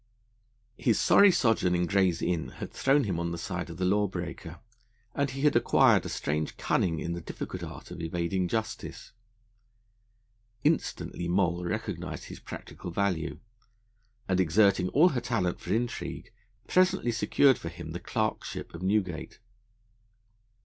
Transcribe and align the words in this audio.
His 0.77 0.99
sorry 0.99 1.31
sojourn 1.31 1.75
in 1.75 1.85
Gray's 1.85 2.23
Inn 2.23 2.47
had 2.57 2.71
thrown 2.73 3.03
him 3.03 3.19
on 3.19 3.31
the 3.31 3.37
side 3.37 3.69
of 3.69 3.77
the 3.77 3.85
law 3.85 4.07
breaker, 4.07 4.59
and 5.13 5.29
he 5.29 5.41
had 5.41 5.55
acquired 5.55 6.07
a 6.07 6.09
strange 6.09 6.57
cunning 6.57 6.97
in 6.99 7.13
the 7.13 7.21
difficult 7.21 7.61
art 7.61 7.91
of 7.91 8.01
evading 8.01 8.47
justice. 8.47 9.11
Instantly 10.63 11.27
Moll 11.27 11.63
recognised 11.65 12.23
his 12.23 12.39
practical 12.39 12.89
value, 12.89 13.37
and, 14.27 14.39
exerting 14.39 14.89
all 14.89 15.09
her 15.09 15.21
talent 15.21 15.59
for 15.59 15.71
intrigue, 15.71 16.33
presently 16.67 17.11
secured 17.11 17.59
for 17.59 17.69
him 17.69 17.91
the 17.91 17.99
Clerkship 17.99 18.73
of 18.73 18.81
Newgate. 18.81 19.37